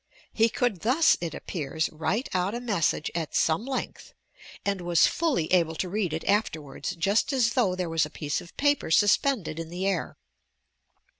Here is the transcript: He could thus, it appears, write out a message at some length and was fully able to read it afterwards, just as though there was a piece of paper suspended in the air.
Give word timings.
He 0.33 0.49
could 0.49 0.79
thus, 0.81 1.15
it 1.21 1.35
appears, 1.35 1.87
write 1.91 2.27
out 2.33 2.55
a 2.55 2.59
message 2.59 3.11
at 3.13 3.35
some 3.35 3.67
length 3.67 4.15
and 4.65 4.81
was 4.81 5.05
fully 5.05 5.53
able 5.53 5.75
to 5.75 5.87
read 5.89 6.11
it 6.11 6.23
afterwards, 6.27 6.95
just 6.95 7.31
as 7.31 7.51
though 7.53 7.75
there 7.75 7.87
was 7.87 8.03
a 8.07 8.09
piece 8.09 8.41
of 8.41 8.57
paper 8.57 8.89
suspended 8.89 9.59
in 9.59 9.69
the 9.69 9.85
air. 9.85 10.17